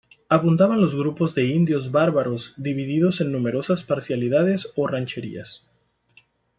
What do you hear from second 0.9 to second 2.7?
grupos de indios bárbaros